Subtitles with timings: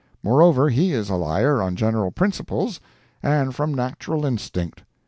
[0.23, 2.79] Moreover, he is a liar on general principles,
[3.21, 4.81] and from natural instinct.